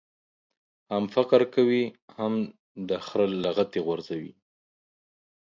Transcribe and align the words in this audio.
هم 0.91 1.03
فقر 1.15 1.41
کوې، 1.53 1.83
هم 2.17 2.33
دي 2.87 2.97
خر 3.07 3.19
لغتي 3.45 3.79
غورځوي. 3.85 4.33